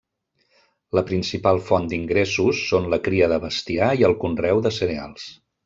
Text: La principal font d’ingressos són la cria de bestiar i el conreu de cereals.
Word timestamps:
La 0.99 1.03
principal 1.09 1.61
font 1.67 1.85
d’ingressos 1.91 2.63
són 2.71 2.89
la 2.95 3.01
cria 3.09 3.29
de 3.35 3.39
bestiar 3.47 3.93
i 4.03 4.09
el 4.11 4.19
conreu 4.25 4.67
de 4.69 4.77
cereals. 4.81 5.33